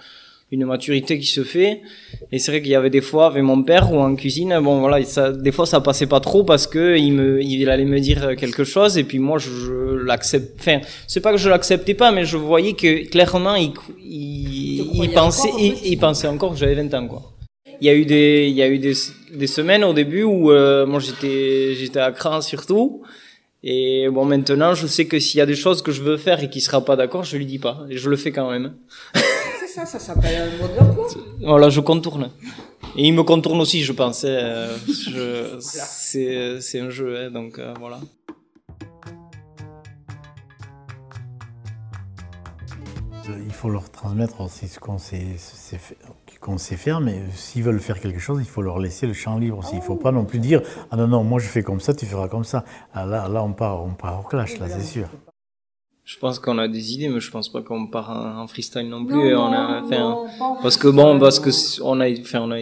une 0.51 0.65
maturité 0.65 1.17
qui 1.17 1.25
se 1.25 1.43
fait. 1.43 1.81
Et 2.31 2.37
c'est 2.37 2.51
vrai 2.51 2.61
qu'il 2.61 2.69
y 2.69 2.75
avait 2.75 2.91
des 2.91 3.01
fois 3.01 3.25
avec 3.27 3.41
mon 3.41 3.63
père 3.63 3.91
ou 3.91 3.97
en 3.97 4.15
cuisine, 4.15 4.59
bon 4.61 4.79
voilà, 4.79 4.99
des 5.31 5.51
fois 5.51 5.65
ça 5.65 5.81
passait 5.81 6.05
pas 6.05 6.19
trop 6.19 6.43
parce 6.43 6.67
que 6.67 6.97
il 6.97 7.13
me, 7.13 7.41
il 7.41 7.67
allait 7.69 7.85
me 7.85 7.99
dire 7.99 8.35
quelque 8.35 8.63
chose 8.63 8.97
et 8.99 9.03
puis 9.03 9.17
moi 9.17 9.39
je, 9.39 9.49
je 9.49 9.73
l'accepte. 10.05 10.59
Enfin, 10.59 10.81
c'est 11.07 11.21
pas 11.21 11.31
que 11.31 11.37
je 11.37 11.49
l'acceptais 11.49 11.95
pas, 11.95 12.11
mais 12.11 12.25
je 12.25 12.37
voyais 12.37 12.73
que 12.73 13.09
clairement 13.09 13.55
il, 13.55 13.73
il 15.03 15.11
pensait, 15.11 15.49
il, 15.57 15.75
il 15.85 15.97
pensait 15.97 16.27
encore 16.27 16.51
que 16.53 16.57
j'avais 16.57 16.75
20 16.75 16.93
ans 16.93 17.07
quoi. 17.07 17.21
Il 17.81 17.87
y 17.87 17.89
a 17.89 17.93
eu 17.93 18.05
des 18.05 18.47
il 18.47 18.55
y 18.55 18.61
a 18.61 18.69
eu 18.69 18.79
des, 18.79 18.93
des 19.33 19.47
semaines 19.47 19.83
au 19.83 19.93
début 19.93 20.23
où 20.23 20.51
euh, 20.51 20.85
moi 20.85 20.99
j'étais 20.99 21.75
j'étais 21.75 21.99
à 21.99 22.11
cran 22.11 22.41
surtout. 22.41 23.03
Et 23.63 24.07
bon 24.09 24.25
maintenant 24.25 24.73
je 24.75 24.87
sais 24.87 25.05
que 25.05 25.19
s'il 25.19 25.39
y 25.39 25.41
a 25.41 25.45
des 25.45 25.55
choses 25.55 25.81
que 25.81 25.91
je 25.91 26.01
veux 26.01 26.17
faire 26.17 26.41
et 26.43 26.49
qu'il 26.49 26.61
sera 26.61 26.83
pas 26.83 26.95
d'accord 26.95 27.23
je 27.23 27.35
lui 27.37 27.45
dis 27.45 27.59
pas. 27.59 27.85
Et 27.89 27.97
je 27.97 28.09
le 28.09 28.15
fais 28.15 28.31
quand 28.31 28.49
même. 28.49 28.75
C'est 29.59 29.67
ça 29.67 29.85
ça 29.85 29.99
s'appelle 29.99 30.35
un 30.35 30.61
mode 30.61 30.75
d'emploi 30.77 31.07
voilà 31.41 31.69
je 31.69 31.81
contourne. 31.81 32.29
Et 32.97 33.03
il 33.07 33.13
me 33.13 33.23
contourne 33.23 33.59
aussi 33.59 33.83
je 33.83 33.91
pense 33.91 34.23
euh, 34.25 34.77
c'est 35.59 36.61
c'est 36.61 36.79
un 36.79 36.89
jeu 36.89 37.17
hein, 37.17 37.31
donc 37.31 37.59
euh, 37.59 37.73
voilà 37.79 37.99
faut 43.55 43.69
leur 43.69 43.89
transmettre 43.89 44.41
aussi 44.41 44.67
ce 44.67 44.79
qu'on 44.79 44.97
qu'on 46.41 46.57
sait 46.57 46.77
faire, 46.77 47.01
mais 47.01 47.23
s'ils 47.33 47.63
veulent 47.63 47.79
faire 47.79 47.99
quelque 47.99 48.19
chose, 48.19 48.39
il 48.39 48.47
faut 48.47 48.61
leur 48.61 48.77
laisser 48.77 49.07
le 49.07 49.13
champ 49.13 49.37
libre 49.37 49.57
aussi. 49.59 49.73
Il 49.73 49.79
ne 49.79 49.83
faut 49.83 49.95
pas 49.95 50.11
non 50.11 50.25
plus 50.25 50.39
dire 50.39 50.61
Ah 50.91 50.95
non, 50.95 51.07
non, 51.07 51.23
moi 51.23 51.39
je 51.39 51.47
fais 51.47 51.63
comme 51.63 51.79
ça, 51.79 51.93
tu 51.93 52.05
feras 52.05 52.27
comme 52.27 52.43
ça. 52.43 52.63
Ah, 52.93 53.05
là, 53.05 53.27
là, 53.27 53.43
on 53.43 53.53
part, 53.53 53.83
on 53.83 53.93
part 53.93 54.19
au 54.19 54.23
clash, 54.23 54.59
là, 54.59 54.67
c'est 54.69 54.83
sûr. 54.83 55.07
Je 56.03 56.19
pense 56.19 56.37
qu'on 56.37 56.59
a 56.59 56.67
des 56.67 56.93
idées, 56.93 57.09
mais 57.09 57.19
je 57.19 57.31
pense 57.31 57.49
pas 57.49 57.63
qu'on 57.63 57.87
part 57.87 58.11
en 58.11 58.45
freestyle 58.45 58.87
non 58.87 59.03
plus. 59.05 59.35
on 59.35 59.51
a, 59.51 59.81
parce 60.61 60.77
que 60.77 60.87
bon, 60.87 61.17
parce 61.19 61.39
que 61.39 61.49
on 61.81 61.99
a, 61.99 62.11
enfin, 62.21 62.41
on 62.41 62.51
a, 62.51 62.59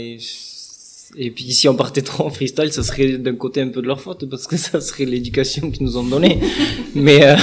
et 1.15 1.31
puis 1.31 1.51
si 1.51 1.67
on 1.67 1.75
partait 1.75 2.01
trop 2.03 2.25
en 2.25 2.29
freestyle, 2.29 2.71
ça 2.71 2.83
serait 2.83 3.17
d'un 3.17 3.35
côté 3.35 3.61
un 3.61 3.69
peu 3.69 3.81
de 3.81 3.87
leur 3.87 4.01
faute 4.01 4.29
parce 4.29 4.47
que 4.47 4.57
ça 4.57 4.81
serait 4.81 5.05
l'éducation 5.05 5.71
qu'ils 5.71 5.83
nous 5.83 5.97
ont 5.97 6.03
donnée. 6.03 6.39
mais 6.95 7.25
euh, 7.25 7.35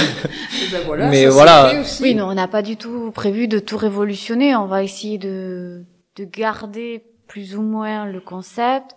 ben 0.71 0.81
voilà, 0.85 1.09
mais 1.09 1.25
voilà. 1.27 1.83
Oui, 2.01 2.15
non, 2.15 2.25
on 2.25 2.33
n'a 2.33 2.47
pas 2.47 2.61
du 2.61 2.77
tout 2.77 3.11
prévu 3.11 3.47
de 3.47 3.59
tout 3.59 3.77
révolutionner. 3.77 4.55
On 4.55 4.65
va 4.65 4.83
essayer 4.83 5.17
de 5.17 5.83
de 6.17 6.25
garder 6.25 7.03
plus 7.27 7.55
ou 7.55 7.61
moins 7.61 8.05
le 8.05 8.19
concept. 8.19 8.95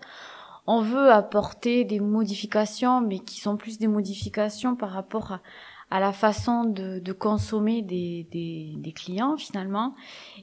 On 0.66 0.80
veut 0.80 1.10
apporter 1.10 1.84
des 1.84 2.00
modifications, 2.00 3.00
mais 3.00 3.18
qui 3.18 3.38
sont 3.38 3.56
plus 3.56 3.78
des 3.78 3.86
modifications 3.86 4.76
par 4.76 4.90
rapport 4.90 5.32
à, 5.32 5.40
à 5.94 6.00
la 6.00 6.12
façon 6.12 6.64
de, 6.64 6.98
de 6.98 7.12
consommer 7.12 7.80
des, 7.80 8.26
des, 8.32 8.72
des, 8.78 8.92
clients 8.92 9.36
finalement, 9.36 9.94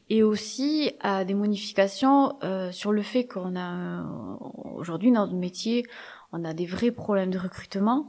et 0.10 0.24
aussi 0.24 0.94
à 1.02 1.26
des 1.26 1.34
modifications 1.34 2.38
euh, 2.42 2.72
sur 2.72 2.94
le 2.94 3.02
fait 3.02 3.26
qu'on 3.28 3.58
a 3.58 4.06
aujourd'hui 4.76 5.12
dans 5.12 5.26
notre 5.26 5.36
métier, 5.36 5.86
on 6.32 6.46
a 6.46 6.54
des 6.54 6.66
vrais 6.66 6.92
problèmes 6.92 7.32
de 7.32 7.38
recrutement 7.38 8.08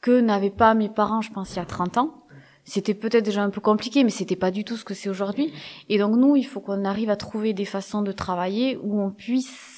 que 0.00 0.20
n'avaient 0.20 0.48
pas 0.48 0.74
mes 0.74 0.88
parents, 0.88 1.22
je 1.22 1.32
pense, 1.32 1.54
il 1.54 1.56
y 1.56 1.58
a 1.58 1.64
30 1.64 1.98
ans 1.98 2.22
c'était 2.68 2.94
peut-être 2.94 3.24
déjà 3.24 3.44
un 3.44 3.50
peu 3.50 3.60
compliqué, 3.60 4.02
mais 4.02 4.10
c'était 4.10 4.34
pas 4.34 4.50
du 4.50 4.64
tout 4.64 4.76
ce 4.76 4.84
que 4.84 4.92
c'est 4.92 5.08
aujourd'hui. 5.08 5.52
Et 5.88 5.98
donc 5.98 6.16
nous, 6.16 6.34
il 6.34 6.42
faut 6.42 6.60
qu'on 6.60 6.84
arrive 6.84 7.10
à 7.10 7.16
trouver 7.16 7.52
des 7.52 7.64
façons 7.64 8.02
de 8.02 8.10
travailler 8.10 8.76
où 8.82 9.00
on 9.00 9.12
puisse, 9.12 9.75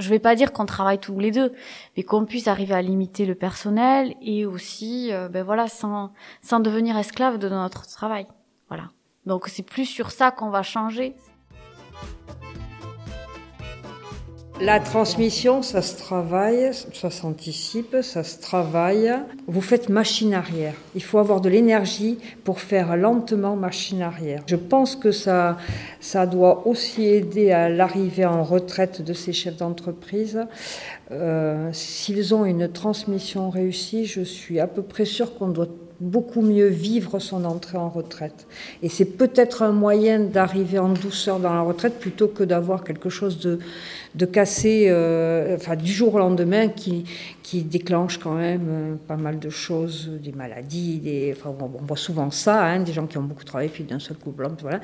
je 0.00 0.08
vais 0.08 0.18
pas 0.18 0.34
dire 0.34 0.52
qu'on 0.52 0.66
travaille 0.66 0.98
tous 0.98 1.18
les 1.18 1.30
deux, 1.30 1.52
mais 1.96 2.02
qu'on 2.02 2.24
puisse 2.24 2.48
arriver 2.48 2.74
à 2.74 2.82
limiter 2.82 3.26
le 3.26 3.34
personnel 3.34 4.14
et 4.22 4.46
aussi, 4.46 5.12
euh, 5.12 5.28
ben 5.28 5.44
voilà, 5.44 5.68
sans 5.68 6.12
sans 6.42 6.60
devenir 6.60 6.96
esclave 6.96 7.38
de 7.38 7.48
notre 7.48 7.86
travail. 7.86 8.26
Voilà. 8.68 8.90
Donc 9.26 9.48
c'est 9.48 9.62
plus 9.62 9.86
sur 9.86 10.10
ça 10.10 10.30
qu'on 10.30 10.50
va 10.50 10.62
changer. 10.62 11.14
La 14.62 14.78
transmission, 14.78 15.62
ça 15.62 15.80
se 15.80 15.96
travaille, 15.96 16.72
ça 16.92 17.08
s'anticipe, 17.10 17.96
ça 18.02 18.22
se 18.22 18.38
travaille. 18.38 19.10
Vous 19.46 19.62
faites 19.62 19.88
machine 19.88 20.34
arrière. 20.34 20.74
Il 20.94 21.02
faut 21.02 21.18
avoir 21.18 21.40
de 21.40 21.48
l'énergie 21.48 22.18
pour 22.44 22.60
faire 22.60 22.94
lentement 22.94 23.56
machine 23.56 24.02
arrière. 24.02 24.42
Je 24.46 24.56
pense 24.56 24.96
que 24.96 25.12
ça, 25.12 25.56
ça 25.98 26.26
doit 26.26 26.66
aussi 26.66 27.06
aider 27.06 27.52
à 27.52 27.70
l'arrivée 27.70 28.26
en 28.26 28.44
retraite 28.44 29.00
de 29.00 29.14
ces 29.14 29.32
chefs 29.32 29.56
d'entreprise. 29.56 30.46
Euh, 31.10 31.70
S'ils 31.72 32.34
ont 32.34 32.44
une 32.44 32.70
transmission 32.70 33.48
réussie, 33.48 34.04
je 34.04 34.20
suis 34.20 34.60
à 34.60 34.66
peu 34.66 34.82
près 34.82 35.06
sûre 35.06 35.38
qu'on 35.38 35.48
doit 35.48 35.68
beaucoup 36.00 36.40
mieux 36.40 36.68
vivre 36.68 37.18
son 37.18 37.44
entrée 37.44 37.76
en 37.76 37.90
retraite. 37.90 38.46
Et 38.82 38.88
c'est 38.88 39.04
peut-être 39.04 39.62
un 39.62 39.72
moyen 39.72 40.20
d'arriver 40.20 40.78
en 40.78 40.88
douceur 40.88 41.38
dans 41.38 41.52
la 41.52 41.60
retraite 41.60 42.00
plutôt 42.00 42.28
que 42.28 42.42
d'avoir 42.42 42.84
quelque 42.84 43.10
chose 43.10 43.38
de, 43.38 43.58
de 44.14 44.26
cassé 44.26 44.86
euh, 44.88 45.56
enfin, 45.56 45.76
du 45.76 45.92
jour 45.92 46.14
au 46.14 46.18
lendemain 46.18 46.68
qui, 46.68 47.04
qui 47.42 47.62
déclenche 47.62 48.18
quand 48.18 48.34
même 48.34 48.66
euh, 48.68 48.94
pas 49.06 49.16
mal 49.16 49.38
de 49.38 49.50
choses, 49.50 50.10
des 50.22 50.32
maladies, 50.32 50.98
des, 50.98 51.34
on, 51.44 51.84
voit 51.86 51.96
souvent 51.96 52.30
ça, 52.30 52.64
hein, 52.64 52.80
des 52.80 52.92
gens 52.92 53.06
qui 53.06 53.18
ont 53.18 53.22
beaucoup 53.22 53.44
travaillé 53.44 53.70
puis 53.70 53.84
d'un 53.84 53.98
seul 53.98 54.16
coup 54.16 54.30
blanc, 54.30 54.52
voilà. 54.62 54.80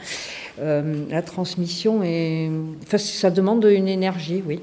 Euh, 0.60 1.06
la 1.10 1.22
transmission, 1.22 2.02
enfin, 2.82 2.98
ça 2.98 3.30
demande 3.30 3.64
une 3.64 3.88
énergie, 3.88 4.42
oui. 4.46 4.60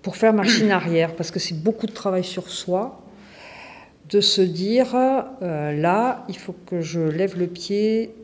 Pour 0.00 0.16
faire 0.16 0.32
machine 0.32 0.70
arrière, 0.70 1.14
parce 1.14 1.30
que 1.30 1.38
c'est 1.38 1.62
beaucoup 1.62 1.86
de 1.86 1.92
travail 1.92 2.24
sur 2.24 2.48
soi, 2.48 3.02
de 4.08 4.20
se 4.20 4.40
dire 4.40 4.94
euh, 4.94 5.72
là, 5.72 6.24
il 6.28 6.36
faut 6.36 6.54
que 6.66 6.80
je 6.80 7.00
lève 7.00 7.38
le 7.38 7.46
pied 7.46 8.14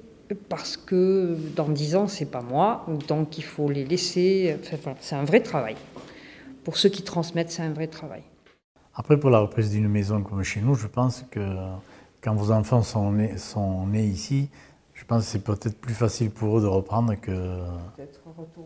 parce 0.48 0.76
que 0.76 1.36
dans 1.54 1.68
dix 1.68 1.96
ans, 1.96 2.08
c'est 2.08 2.30
pas 2.30 2.40
moi, 2.40 2.86
donc 3.08 3.36
il 3.38 3.44
faut 3.44 3.68
les 3.68 3.84
laisser. 3.84 4.56
Enfin, 4.72 4.94
c'est 5.00 5.14
un 5.14 5.24
vrai 5.24 5.40
travail. 5.40 5.76
Pour 6.64 6.76
ceux 6.78 6.88
qui 6.88 7.02
transmettent, 7.02 7.50
c'est 7.50 7.62
un 7.62 7.72
vrai 7.72 7.86
travail. 7.86 8.22
Après, 8.94 9.18
pour 9.18 9.30
la 9.30 9.40
reprise 9.40 9.70
d'une 9.70 9.88
maison 9.88 10.22
comme 10.22 10.42
chez 10.42 10.60
nous, 10.60 10.74
je 10.74 10.86
pense 10.86 11.24
que 11.30 11.40
quand 12.22 12.34
vos 12.34 12.50
enfants 12.52 12.82
sont 12.82 13.12
nés, 13.12 13.36
sont 13.36 13.86
nés 13.86 14.04
ici, 14.04 14.48
je 14.94 15.04
pense 15.04 15.24
que 15.24 15.30
c'est 15.30 15.44
peut-être 15.44 15.78
plus 15.78 15.94
facile 15.94 16.30
pour 16.30 16.58
eux 16.58 16.62
de 16.62 16.66
reprendre 16.66 17.14
que, 17.20 17.58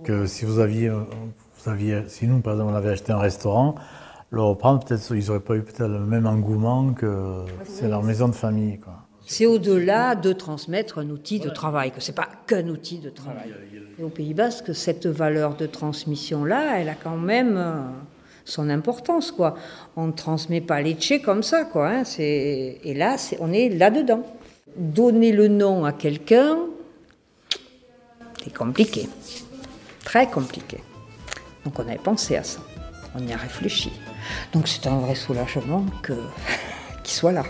que 0.05 0.27
si 0.27 0.45
vous 0.45 0.61
aviez, 0.61 0.91
vous 0.91 1.71
aviez, 1.71 2.03
si 2.09 2.29
nous, 2.29 2.41
par 2.41 2.53
exemple, 2.53 2.73
on 2.73 2.77
avait 2.77 2.91
acheté 2.91 3.11
un 3.11 3.19
restaurant, 3.19 3.75
le 4.31 4.43
reprendre, 4.43 4.85
peut-être 4.85 5.15
ils 5.15 5.27
n'auraient 5.27 5.41
pas 5.41 5.57
eu 5.57 5.63
peut-être 5.63 5.89
le 5.89 6.01
même 6.01 6.27
engouement 6.27 6.93
que 6.93 7.45
c'est 7.65 7.89
leur 7.89 8.03
maison 8.03 8.29
de 8.29 8.35
famille. 8.35 8.79
Quoi. 8.79 8.95
C'est 9.27 9.47
au-delà 9.47 10.15
de 10.15 10.33
transmettre 10.33 10.99
un 10.99 11.11
outil 11.11 11.39
de 11.39 11.51
travail, 11.51 11.91
que 11.91 12.01
c'est 12.01 12.15
pas 12.15 12.29
qu'un 12.47 12.67
outil 12.69 12.99
de 12.99 13.11
travail. 13.11 13.55
Et 13.99 14.03
au 14.03 14.09
Pays 14.09 14.35
Basque, 14.35 14.75
cette 14.75 15.07
valeur 15.07 15.55
de 15.55 15.67
transmission-là, 15.67 16.81
elle 16.81 16.89
a 16.89 16.95
quand 16.95 17.17
même 17.17 17.57
euh, 17.57 17.81
son 18.45 18.71
importance, 18.71 19.31
quoi. 19.31 19.55
On 19.97 20.07
ne 20.07 20.13
transmet 20.13 20.61
pas 20.61 20.81
les 20.81 20.95
tchés 20.95 21.21
comme 21.21 21.43
ça, 21.43 21.65
quoi. 21.65 21.91
Hein. 21.91 22.03
Et 22.19 22.95
là, 22.95 23.17
on 23.41 23.53
est 23.53 23.69
là-dedans. 23.69 24.23
Donner 24.77 25.33
le 25.33 25.49
nom 25.49 25.85
à 25.85 25.93
quelqu'un, 25.93 26.59
c'est 28.43 28.57
compliqué. 28.57 29.09
Très 30.05 30.27
compliqué. 30.31 30.79
Donc 31.65 31.79
on 31.79 31.83
avait 31.83 31.97
pensé 31.97 32.37
à 32.37 32.45
ça. 32.45 32.61
On 33.15 33.27
y 33.27 33.33
a 33.33 33.37
réfléchi. 33.37 33.91
Donc 34.53 34.69
c'est 34.69 34.87
un 34.87 34.99
vrai 34.99 35.15
soulagement 35.15 35.85
qu'il 36.03 37.15
soit 37.15 37.33
là. 37.33 37.45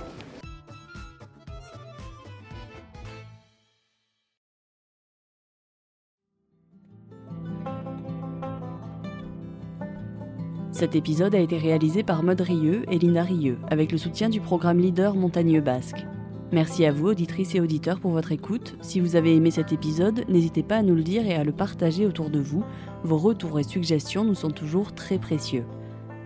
Cet 10.78 10.94
épisode 10.94 11.34
a 11.34 11.40
été 11.40 11.58
réalisé 11.58 12.04
par 12.04 12.22
Maud 12.22 12.40
et 12.40 12.98
Lina 13.00 13.24
Rieux, 13.24 13.58
avec 13.68 13.90
le 13.90 13.98
soutien 13.98 14.28
du 14.28 14.40
programme 14.40 14.78
Leader 14.78 15.16
Montagneux 15.16 15.60
Basque. 15.60 16.06
Merci 16.52 16.86
à 16.86 16.92
vous, 16.92 17.08
auditrices 17.08 17.56
et 17.56 17.60
auditeurs, 17.60 17.98
pour 17.98 18.12
votre 18.12 18.30
écoute. 18.30 18.76
Si 18.80 19.00
vous 19.00 19.16
avez 19.16 19.34
aimé 19.34 19.50
cet 19.50 19.72
épisode, 19.72 20.24
n'hésitez 20.28 20.62
pas 20.62 20.76
à 20.76 20.82
nous 20.82 20.94
le 20.94 21.02
dire 21.02 21.26
et 21.26 21.34
à 21.34 21.42
le 21.42 21.50
partager 21.50 22.06
autour 22.06 22.30
de 22.30 22.38
vous. 22.38 22.62
Vos 23.02 23.18
retours 23.18 23.58
et 23.58 23.64
suggestions 23.64 24.22
nous 24.22 24.36
sont 24.36 24.52
toujours 24.52 24.94
très 24.94 25.18
précieux. 25.18 25.64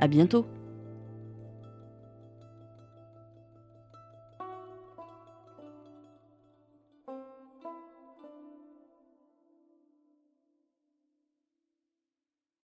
À 0.02 0.09
bientôt! 0.09 0.44